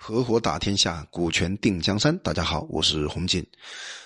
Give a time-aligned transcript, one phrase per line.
[0.00, 2.16] 合伙打天下，股权定江山。
[2.18, 3.44] 大家好，我是洪锦。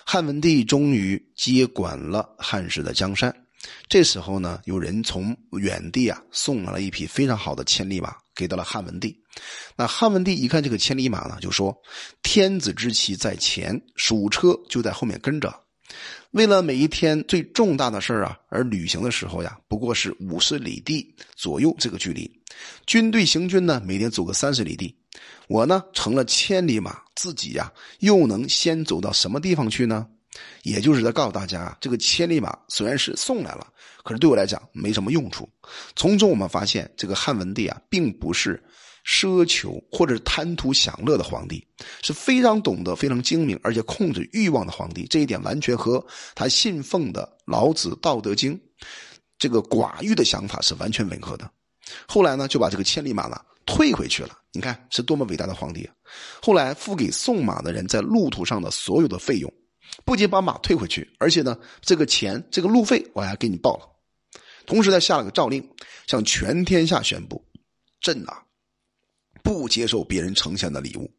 [0.07, 3.33] 汉文帝终于接管了汉室的江山。
[3.89, 9.17] 这时候呢，有人从远地啊送来了一匹非常好的千里马，给到了汉文帝。
[9.77, 11.77] 那汉文帝一看这个千里马呢，就说
[12.25, 15.55] ：“天子之骑在前，属车就在后面跟着。
[16.31, 22.29] 为了每一天最重大的事儿啊，而旅行的时候呀，不过是五十里地左右这个距离。
[22.87, 24.97] 军队行军呢，每天走个三十里地。”
[25.49, 30.07] 我呢成了千里马，自己呀又能先走到什么地方去呢？
[30.63, 33.67] 也就是在告诉大家，这个千里马虽然是送来了，
[34.03, 35.47] 可是对我来讲没什么用处。
[35.95, 38.63] 从中我们发现，这个汉文帝啊，并不是
[39.05, 41.63] 奢求或者贪图享乐的皇帝，
[42.01, 45.07] 是非常懂得、非常精明，而且控制欲望的皇帝。
[45.11, 46.03] 这一点完全和
[46.35, 48.57] 他信奉的老子《道德经》
[49.39, 51.51] 这个寡欲的想法是完全吻合的。
[52.09, 53.39] 后来呢，就把这个千里马呢。
[53.73, 55.95] 退回去了，你看是多么伟大的皇帝啊！
[56.43, 59.51] 后来付给送马的人在路途上的所有的费用，
[60.05, 63.89] 不仅把马退回去，而且呢，这个钱这个路费我还给你报了。
[64.67, 65.67] 同时他下了个诏令，
[66.07, 67.43] 向全天下宣布：
[68.03, 68.43] 朕啊，
[69.43, 71.11] 不接受别人呈现的礼物，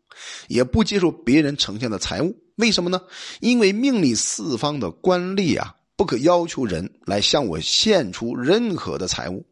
[0.48, 2.36] 也不接受别人呈现的财物。
[2.58, 3.02] 为什么呢？
[3.40, 9.44] 因为命令四方的官吏啊，不可要求人来向我献出任何的财物。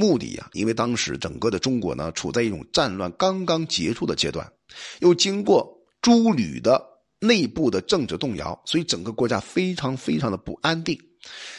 [0.00, 4.50] 目的呀，因为当时整个的中国呢，处在一种战乱刚刚结束的阶段，
[5.00, 5.70] 又经过
[6.00, 6.82] 诸吕的
[7.20, 10.98] 内部的政治动摇，所以整个国家非常非常的不安定。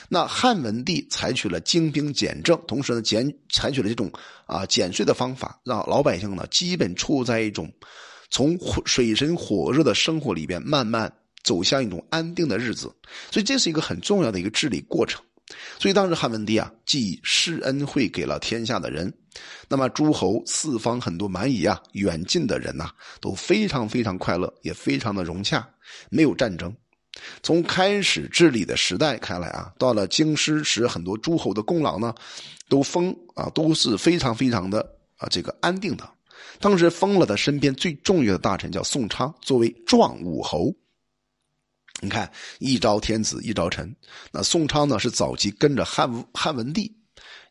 [0.09, 4.12] 那汉文帝采取了精兵简政，同时呢减采取了这种
[4.47, 7.72] 啊减税的方法，让老百姓呢基本处在一种
[8.31, 12.92] 从水深火热的生活里边慢慢走向一种安定的日子。
[13.30, 15.22] 所以这是一个很重要的一个治理过程。
[15.80, 19.11] 所以当时汉文帝啊，既施恩惠给了天下的人，
[19.67, 25.67] 那么诸侯四方很多蛮夷啊，远近的人呐，都非常非常快乐，也非常的融洽，
[26.09, 26.73] 没有战争。
[27.44, 32.16] 从开始治理的时代看来啊，到了京师时，很多诸侯的功劳呢，
[32.69, 34.79] 都封啊，都是非常非常的
[35.17, 36.09] 啊这个安定的。
[36.59, 40.73] 当时封了他身边最重要的大臣叫宋昌，作为壮武侯。
[42.01, 42.29] 你看，
[42.59, 43.95] 一朝天子一朝臣。
[44.31, 46.91] 那宋昌呢，是早期跟着汉汉文帝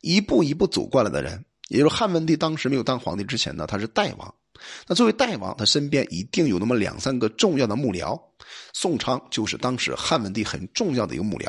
[0.00, 1.42] 一步一步走过来的人。
[1.68, 4.34] 也就是汉文帝当时没有当皇帝之前呢，他是代王。
[4.88, 8.20] 那作为代王，他身边一定有那么两三个重要的幕僚。
[8.72, 11.48] 宋昌就是当时汉文帝很重要的一个幕僚。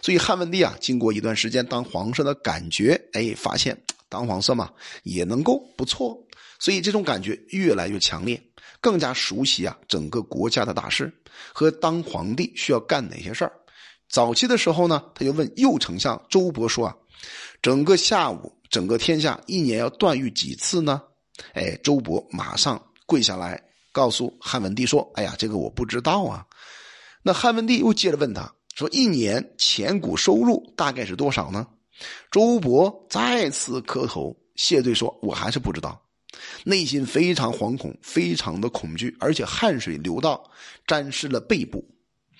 [0.00, 3.76] 所以汉文帝啊，经过一段时间当皇上的感觉，哎，发现
[4.08, 4.70] 当皇上嘛
[5.02, 6.16] 也能够不错。
[6.60, 8.40] 所以这种感觉越来越强烈。
[8.84, 11.10] 更加熟悉啊，整个国家的大事
[11.54, 13.52] 和当皇帝需要干哪些事儿。
[14.10, 16.94] 早期的时候呢，他就问右丞相周勃说啊
[17.62, 21.00] ：“整个下午，整个天下一年要断狱几次呢？”
[21.54, 23.58] 哎，周勃马上跪下来
[23.90, 26.44] 告诉汉文帝说：“哎呀，这个我不知道啊。”
[27.24, 31.66] 那汉文帝又接着问他说：“一年钱谷收入大概是多少呢？”
[32.30, 35.98] 周勃再次磕头谢罪说：“我还是不知道。”
[36.64, 40.50] 内心非常惶恐，非常的恐惧，而且汗水流到
[40.86, 41.88] 沾湿了背部。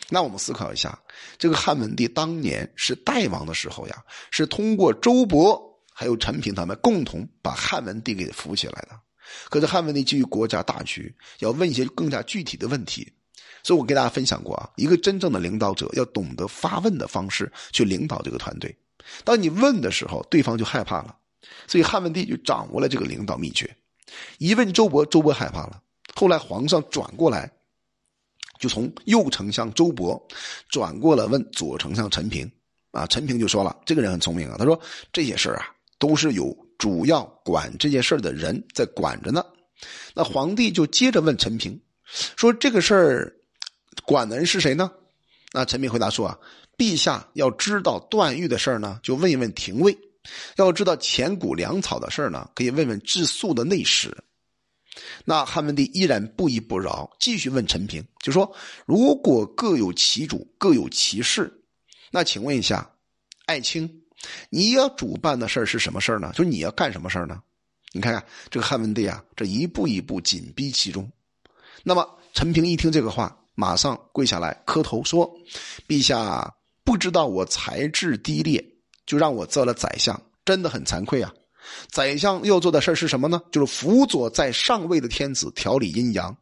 [0.09, 0.99] 那我们思考一下，
[1.39, 5.59] 这个汉文帝当年是代王的时候呀，是通过周勃
[5.93, 9.01] 还有陈平他们共同把汉文帝给扶起来的。
[9.49, 13.11] 可是汉文帝基于国家大局，要问一些更加具体的问题，
[13.63, 18.77] 所以我给大家分享过啊，一个真正的领导者要懂得发问的方式去领导这个团队。
[19.23, 21.17] 当你问的时候，对方就害怕了，
[21.67, 23.75] 所以汉文帝就掌握了这个领导秘诀。
[24.39, 25.81] 一问周勃，周勃害怕了。
[26.15, 27.51] 后来皇上转过来，
[28.59, 30.21] 就从右丞相周勃
[30.69, 32.51] 转过来问左丞相陈平。
[32.93, 34.81] 啊，陈平就说了：“这个人很聪明啊。”他说
[35.13, 35.67] ：“这些事儿啊，
[35.99, 39.45] 都是有主要管这件事的人在管着呢。”
[40.15, 41.77] 那皇帝就接着问陈平
[42.37, 43.37] 说：“这个事儿
[44.05, 44.89] 管的人是谁呢？”
[45.53, 46.39] 那陈平回答说：“啊，
[46.79, 49.99] 陛下要知道段誉的事儿呢，就问一问廷尉。”
[50.57, 54.17] 要知道钱谷粮草的事呢，可以问问治粟的内史。
[55.25, 58.55] 那汉文帝依然不依不饶，继续问陈平，就说
[58.87, 61.53] ：“如果各有其主，各有其事，
[62.13, 62.89] 那请问一下，
[63.47, 64.03] 爱卿，
[64.51, 66.31] 你要主办的事儿是什么事儿呢？
[66.33, 67.43] 就是你要干什么事儿呢？
[67.93, 71.11] 你看看这个汉文帝啊，这一步一步紧逼其中。
[71.83, 75.29] 那么陈平一听这个话，马上跪下来磕头说
[75.89, 76.55] ：‘陛下
[76.85, 78.65] 不知道我才智低劣。’”
[79.07, 81.33] 就让我做了宰相，真的很惭愧啊！
[81.89, 83.41] 宰相要做的事是什么呢？
[83.51, 86.37] 就是辅佐在上位的天子调理阴阳，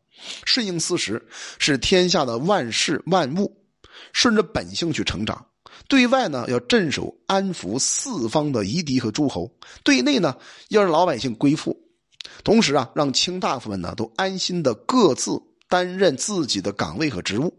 [0.45, 1.25] 顺应四时，
[1.59, 3.57] 使天下的万事万物
[4.13, 5.47] 顺着本性去成长。
[5.89, 9.47] 对外呢，要镇守安抚四方的夷狄和诸侯；
[9.83, 10.37] 对内呢，
[10.69, 11.77] 要让老百姓归附。
[12.45, 17.53] 同时啊，让卿大夫们呢都安心的各自担任自己的岗位和职务。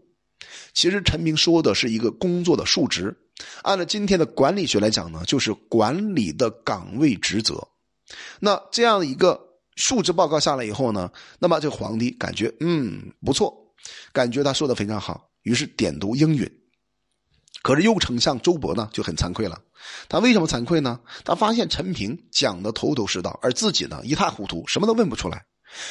[0.72, 3.16] 其实陈平说的是一个工作的数值，
[3.62, 7.66] 按照今天的管理学来讲呢，就是管理的岗位职责。
[8.38, 9.40] 那这样一个
[9.76, 13.52] 述职报告下来以后呢，那么这个皇帝感觉嗯不错，
[14.12, 16.48] 感觉他说的非常好，于是点头应允。
[17.62, 19.58] 可是右丞相周勃呢就很惭愧了，
[20.08, 21.00] 他为什么惭愧呢？
[21.24, 25.46] 他发现陈平讲的头头是道，而自己呢一塌糊涂，什么都问不出来，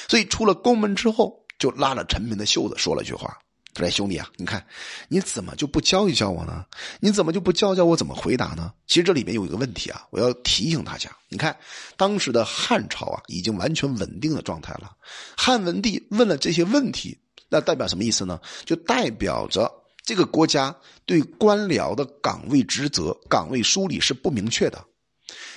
[0.07, 3.39] 所以出了宫门之后，就拉了陈平的袖子说了句话。
[3.81, 4.64] 说：“兄弟啊，你看，
[5.08, 6.64] 你怎么就不教一教我呢？
[7.00, 8.72] 你怎么就不教教我怎么回答呢？
[8.86, 11.10] 其实这里面有一个问题啊，我要提醒大家。
[11.30, 11.58] 你看，
[11.98, 14.96] 当时的汉朝啊，已经完全稳定的状态了。
[15.36, 17.18] 汉文帝问了这些问题，
[17.50, 18.40] 那代表什么意思呢？
[18.64, 19.72] 就代表着
[20.04, 20.75] 这个国家
[21.06, 24.84] 对官僚的岗位职责、岗位梳理是不明确的。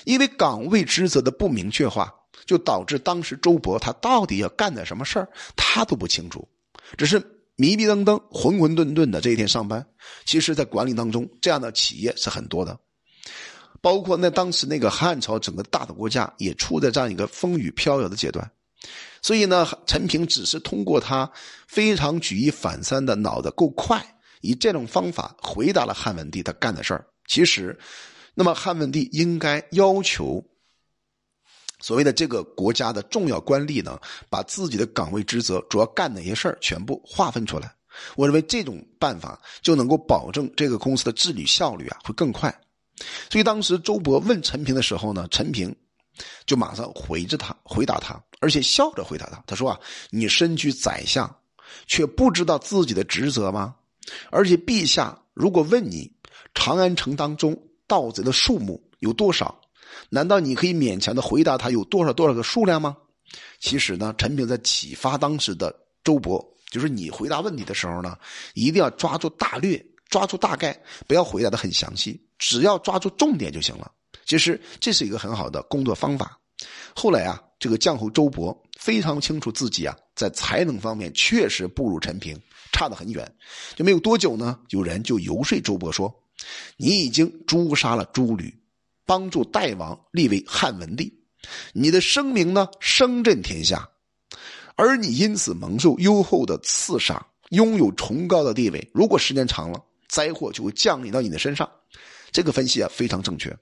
[0.05, 2.15] 因为岗位职责的不明确化，
[2.47, 6.49] 就导致当时周勃他到底要干点什么事儿，他都不清楚，
[6.97, 7.23] 只是。”
[7.57, 9.85] 迷迷瞪瞪、浑浑沌沌的这一天上班，
[10.27, 12.79] 其实，在管理当中，这样的企业是很多的，
[13.81, 18.51] 包括那当时那个汉朝整个大的国家也处在这样一个风雨飘摇的阶段，
[19.23, 21.31] 所以呢，陈平只是通过他
[21.67, 24.05] 非常举一反三的脑子够快，
[24.43, 27.07] 以这种方法回答了汉文帝他干的事儿。
[27.27, 27.79] 其实，
[28.35, 30.45] 那么汉文帝应该要求。
[31.79, 33.99] 所谓的这个国家的重要官吏呢，
[34.31, 37.75] 把自己的岗位职责、主要干哪些事儿全部划分出来。
[38.15, 42.55] 我认为这种办法就能够保证这个公司的治理效率啊会更快。
[43.31, 45.75] 所以当时周勃问陈平的时候呢，陈平
[46.47, 49.43] 就马上回着他回答他，而且笑着回答他。
[49.47, 49.79] 他说啊，
[50.11, 51.31] 你身居宰相，
[51.87, 53.75] 却不知道自己的职责吗？
[54.31, 56.11] 而且陛下如果问你，
[56.55, 57.55] 长安城当中
[57.87, 59.61] 盗贼的数目有多少？
[60.09, 62.97] 难道你可以勉强的回答他有多少多少个数量吗？
[63.59, 68.17] 其实呢，陈平在启发当时的周勃，就是你回答问题的时候呢，
[68.55, 73.91] 一定要抓住大略，抓住大概，不要回答的很详细，只要抓住重点就行了。
[74.25, 76.39] 其实这是一个很好的工作方法。
[76.95, 82.41] 后来啊，这个将侯周勃非常清楚自己啊，在才能方面确实不如陈平，
[82.73, 83.31] 差得很远。
[83.75, 86.13] 就没有多久呢，有人就游说周勃说
[86.79, 88.55] ：“你已经诛杀了诸吕。”
[89.07, 91.11] 帮助代王立为汉文帝，
[91.73, 93.89] 你的声名呢声震天下，
[94.75, 98.91] 而你因此蒙受优厚的赐赏，拥有崇高的地位。
[98.93, 101.71] 如果时间长了，灾祸就会降临到你的身上。
[102.33, 103.57] 这个分析啊非常正确，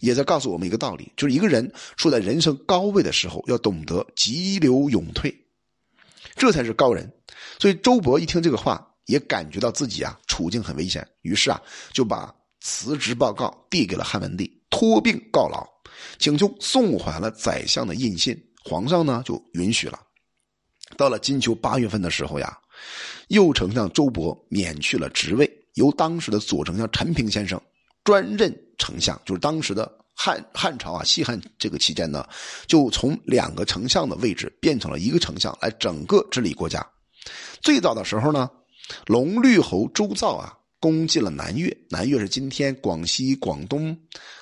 [0.00, 5.32] 也在告诉我们一个道理：就是一个人处在人生高位的时候，要懂得急流勇退，
[6.34, 7.12] 这才是高人。
[7.60, 11.62] 所以周勃一听这个话，也感觉到自己啊处境很危险，于是啊
[11.92, 14.55] 就把辞职报告递给了汉文帝。
[14.70, 15.66] 托病告老，
[16.18, 19.98] 请求送还了宰相的印信，皇上呢就允许了。
[20.96, 22.58] 到了金秋八月份的时候呀，
[23.28, 27.60] 右丞相周勃免去了职位，由当时的左丞相陈平先生
[28.04, 29.20] 专任丞相。
[29.24, 32.26] 就是当时的汉汉朝啊，西汉这个期间呢，
[32.66, 36.86] 就从两个丞相的位置变成了一个丞相来整个治理国家。
[37.60, 38.48] 最早的时候呢，
[39.06, 40.52] 龙绿侯周造啊。
[40.86, 43.98] 攻进了南越，南越是今天广西、广东，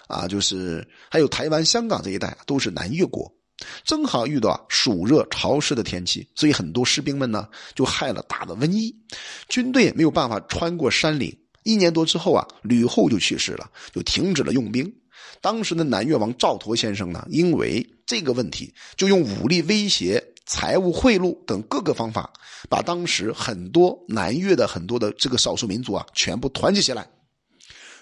[0.08, 3.34] 啊，就是还有台湾、香港这一带都是南越国。
[3.82, 8.94] 正好遇到暑热潮湿的天气，所以很多士兵们呢就害了大的瘟疫，
[9.48, 11.34] 军队没有办法穿过山岭。
[11.62, 14.92] 一年多之后啊，吕后就去世了，就停止了用兵。
[15.40, 20.22] 当时的南越王赵佗先生呢，因为这个问题，就用武力威胁。
[20.46, 22.30] 财务贿赂等各个方法，
[22.68, 27.08] 把当时很多南越的很多的这个少数民族啊，全部团结起来，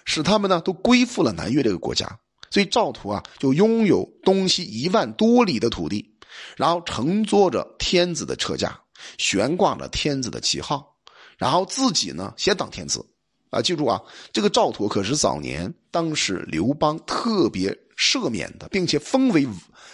[0.03, 2.19] 使他们呢都归附了南越这个国家。
[2.49, 6.13] 所以赵佗啊，就拥有东西一万多里的土地，
[6.57, 8.79] 然后乘坐着天子的车驾，
[9.17, 10.95] 悬挂着天子的旗号，
[11.37, 13.03] 然后自己呢先当天子。
[13.49, 19.47] 啊，记住啊，这个赵佗可是早年当时刘邦特别赦免的，并且封为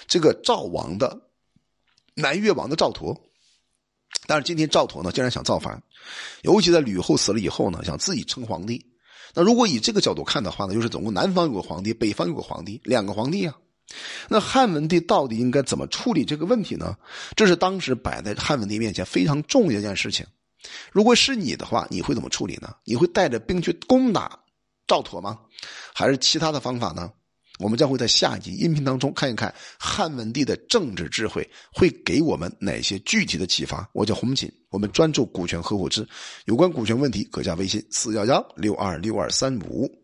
[0.07, 1.28] 这个赵王的。
[2.19, 3.17] 南越王的赵佗，
[4.27, 5.81] 但是今天赵佗呢，竟然想造反，
[6.43, 8.85] 尤其在吕后死了以后呢，想自己称皇帝。
[9.33, 13.55] 那如果以这个角度看的话呢，就是总共南方有个皇帝，北方有个皇帝，两个皇帝啊。
[14.27, 16.95] 那汉文帝到底应该怎么处理这个问题呢？
[17.35, 20.25] 这是当时摆在汉文帝面前非常重要的一件事情。
[20.91, 22.75] 如果是你的话，你会怎么处理呢？
[22.83, 24.39] 你会带着兵去攻打
[24.85, 25.39] 赵佗吗？
[25.93, 27.11] 还是其他的方法呢？
[27.59, 33.87] 我们将会在下集音频当中看一看汉文帝的政治智慧会给我们哪些具体的启发。
[33.93, 36.07] 我叫洪锦，我们专注股权合伙制，
[36.45, 39.98] 有关股权问题可加微信四幺幺六二六二三五。